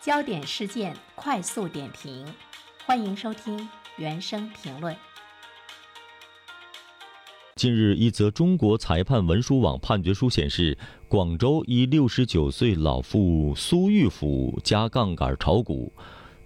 [0.00, 2.24] 焦点事件快速点评，
[2.86, 4.96] 欢迎收听原声评论。
[7.54, 15.92] 近日，一则中国裁判文书网判决书显示，广州一六十九岁老妇苏玉甫加杠杆炒股，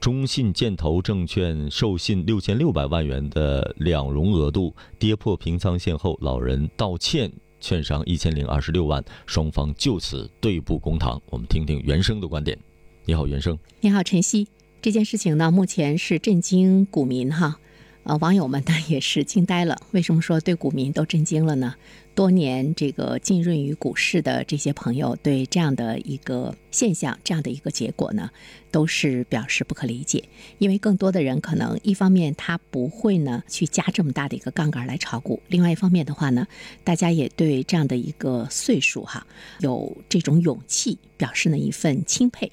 [0.00, 11.22] 中信建投证券授信六千六百万元的两融额度跌破平仓线后，老人道歉，券商一千零二十六万，双方就此对簿公堂。
[11.26, 12.58] 我们听听原生的观点。
[13.06, 13.58] 你好，袁生。
[13.82, 14.48] 你好，晨曦。
[14.80, 17.60] 这件事情呢，目前是震惊股民哈，
[18.04, 19.78] 呃，网友们呢也是惊呆了。
[19.90, 21.74] 为什么说对股民都震惊了呢？
[22.14, 28.30] 多年这个浸润于股市的这些朋友，对这样的一个现象、这样的一个结果呢，
[28.70, 30.24] 都是表示不可理解。
[30.56, 36.46] 因为更多的人可能一方面他不会呢去加这么大的一个杠杆来炒股，另外一方面的话呢，
[36.82, 39.26] 大家也对这样的一个岁数哈
[39.60, 42.50] 有这种勇气，表示呢一份钦佩。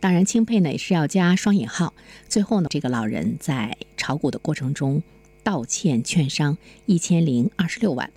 [0.00, 1.92] 当然，钦佩呢也是要加双引号。
[2.26, 5.02] 最后呢，这个老人在炒股的过程中
[5.44, 8.10] 道歉，券商一千零二十六万。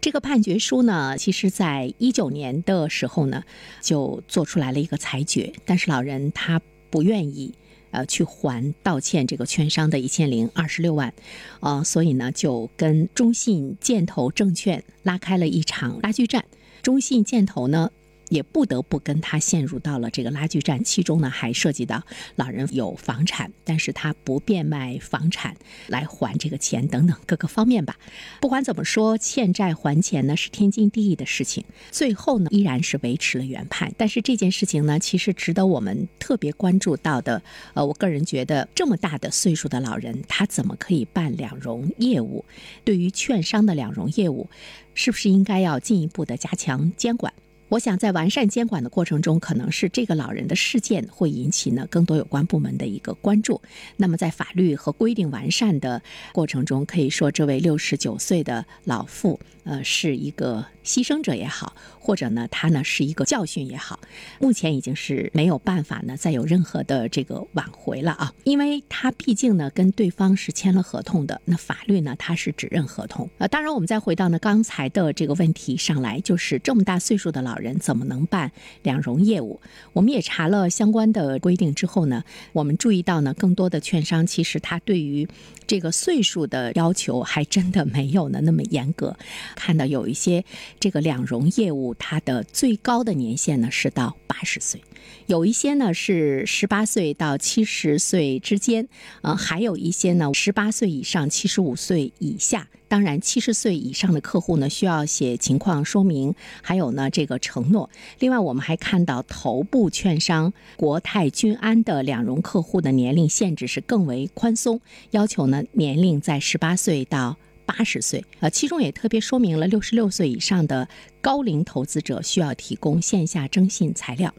[0.00, 3.44] 这个判决书呢，其实在一九年的时候呢
[3.82, 7.54] 就做出来了一个裁决，但是老人他不愿意
[7.90, 11.12] 呃去还道歉这个券商的一千零二十六万，
[11.60, 16.46] 呃，所以呢就跟中信建投证券拉开了一场拉锯战。
[16.82, 17.90] 中信建投呢。
[18.30, 22.02] 也不得不跟他陷入到了这个拉锯战，其中呢还涉及到
[22.36, 25.54] 老人有房产，但是他不变卖房产
[25.88, 27.98] 来还这个钱等等各个方面吧。
[28.40, 31.62] 不管怎么说，欠债还钱呢是天经地义的事情。
[31.90, 37.42] 最后呢依然是维持了原判，但是这件事情呢其实值得我们特别关注到的。
[37.74, 42.44] 呃，我个人觉得这么大的岁数的老人，他怎么可以办两融业务？
[42.84, 44.48] 对于券商的两融业务，
[44.94, 47.32] 是不是应该要进一步的加强监管？
[47.70, 53.62] 我想在完善监管的过程中，可能是这个老人的事件会引起呢更多有关部门的一个关注。
[53.96, 56.02] 那么在法律和规定完善的
[56.32, 64.00] 过程中，可以说这位六十九岁的老妇，呃，是一个牺牲者也好，或者呢他呢是一个教训也好，
[64.40, 73.30] 目前已经是没有办法呢再有任何的这个挽回了啊，因为他毕竟呢跟对方是签了合同的，那法律呢它是指认合同。
[73.38, 77.59] 呃，当然我们再回到呢刚才的这个问题上来，就是这么大岁数的老。
[77.60, 78.50] 人怎么能办
[78.82, 79.60] 两融业务？
[79.92, 85.28] 我们也查了相关的规定之后呢，我们注意到呢，更多的券商其实他对于
[85.66, 89.16] 这个岁数的要求还真的没有呢那么严格。
[89.54, 90.44] 看到有一些
[90.80, 94.82] 这个两融业务，它的最高的年限呢是到八十岁，
[95.26, 98.88] 有一些呢是十八岁到七十岁之间，
[99.22, 102.68] 呃，还有一些呢十八岁以上七十五岁以下。
[102.90, 107.88] 当然，七十岁以上的客户呢，需要写情况说明，还有呢这个承诺。
[108.18, 114.80] 另外，我们还看到头部券商国泰君安的两融客户的年龄限制是更为宽松，
[115.12, 118.24] 要求呢年龄在十八岁到八十岁。
[118.40, 120.88] 呃，其中也特别说明了六十六岁以上的
[121.20, 124.34] 高龄投资者需要提供线下征信材料。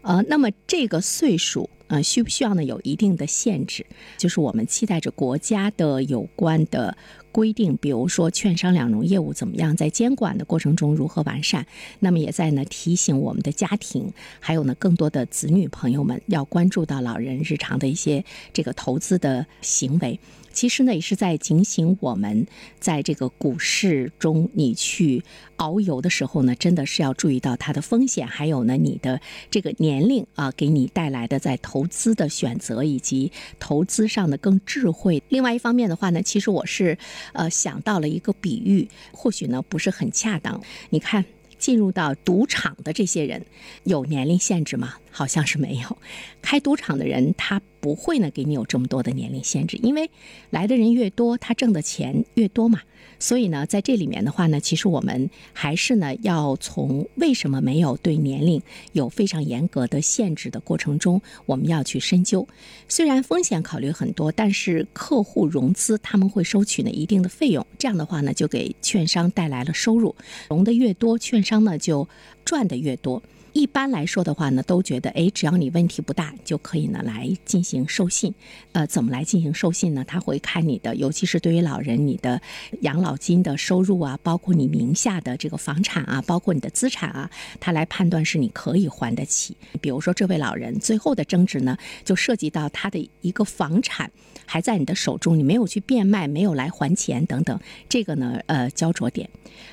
[0.00, 1.68] 呃，那么这个岁数。
[1.90, 2.62] 呃，需不需要呢？
[2.62, 3.84] 有一定的限制，
[4.16, 6.96] 就是我们期待着国家的有关的
[7.32, 11.66] 规定，比如说券商两融业务怎么样，在监管的过程中如何完善。
[11.98, 20.18] 那么也在呢提醒我们的家庭，还有呢更多的子女朋友们，要关注到老人日常的一些这个投资的行为。
[20.60, 22.46] 其实呢，也是在警醒我们，
[22.78, 25.24] 在这个股市中，你去
[25.56, 29.18] 遨游的时候呢，真的是要注意到它的风险，还有呢，你的
[29.50, 35.22] 这个年龄啊，给你带来的在投资的选择以及投资上的更智慧。
[35.30, 36.98] 另外一方面的话呢，其实我是
[37.32, 40.60] 呃想到了一个比喻，或许呢不是很恰当。
[40.90, 41.24] 你看，
[41.58, 43.46] 进入到赌场的这些人，
[43.84, 44.96] 有年龄限制吗？
[45.10, 45.98] 好像是没有。
[46.40, 47.60] 开赌场的人，他。
[47.82, 50.10] 不会呢，给你有这么多的年龄限制，因为
[50.50, 52.82] 来的人越多，他挣的钱越多嘛。
[53.18, 58.60] 所以呢，在这里面的话呢，其实我们还是呢，要从为什么没有对年龄
[58.92, 62.46] 有非常严格的限制的过程中，我们要去深究。
[62.86, 70.14] 虽然风险考虑很多，但是客户融资他们会收取呢一定的费用，这样的话呢，就给券商带来了收入，
[70.50, 72.06] 融的越多，券商呢就
[72.44, 73.22] 赚的越多。
[73.52, 78.32] 一般来说的话呢，都觉得哎，只要你问题不大，就可以呢来进行授信。
[78.72, 80.04] 呃，怎么来进行授信呢？
[80.06, 82.40] 他会看你的，尤其是对于老人，你的
[82.82, 89.56] 养老金的收入啊，包括你名下的这个房产啊，包括你的资产啊，他来判断是你可以还得起。
[89.80, 94.10] 比如说这位老人最后的争执呢，就涉及到他的一个房产
[94.46, 97.58] 还在你的手中，你没有去变卖，没有来还钱等等，
[97.88, 99.28] 这个呢，呃，焦灼点。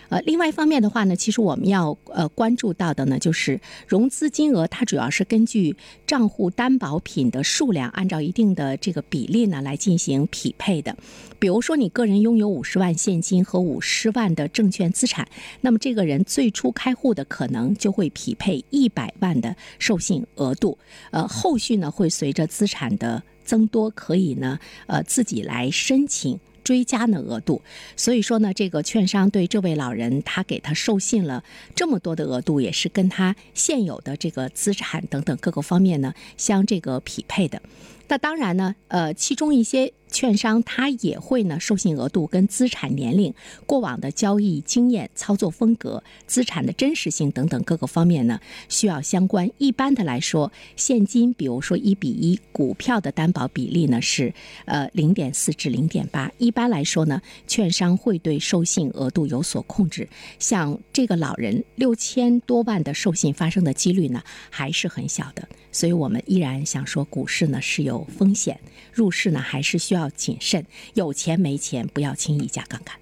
[0.09, 5.75] 呃，另外一方面的话呢，其实我们要呃关注到的呢，就是融资金额，它主要是根据
[6.05, 10.95] 账户担保品的数量，按照一定的这个比例呢来进行匹配的。
[11.39, 15.27] 比如说，你个人拥有五十万现金和五十万的证券资产，
[15.61, 20.77] 那么这个人最初开户的可能就会匹配一百万的授信额度。
[21.11, 24.57] 呃，后续呢会随着资产的增多，可以呢
[24.87, 26.39] 呃自己来申请。
[26.67, 27.61] 追加的额度，
[27.95, 31.41] 所以说呢，这个券商对这位老人，他给他授信了
[31.73, 37.61] 这么多的额度，也是跟他现有的这个资产等等各个方面呢相这个匹配的。
[38.09, 39.93] 那当然呢，呃，其中一些。
[40.09, 43.33] 券商他也会呢，授信额度跟资产年龄、
[43.65, 48.39] 过往的交易经验、操作风格、资产的真实性等等各个方面呢，
[48.69, 49.49] 需要相关。
[49.57, 54.33] 一般的来说，现金比如说一比一，股票的担保比例呢是
[54.65, 56.31] 呃零点四至零点八。
[56.37, 60.07] 一般来说呢，券商会对授信额度有所控制。
[60.39, 68.59] 像这个老人六千多万的授信发生的几率呢还是很小的，所以我们依然想说，股市呢是有风险，
[68.93, 70.06] 入市呢还是需要。
[70.07, 72.97] 要谨慎，有钱没钱不要轻易加杠杆。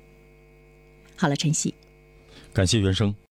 [1.15, 1.73] 好了，晨曦，
[2.51, 3.15] 感谢原生。